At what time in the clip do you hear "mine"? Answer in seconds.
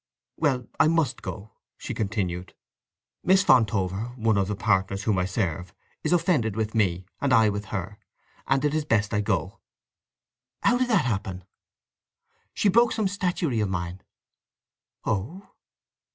13.69-14.01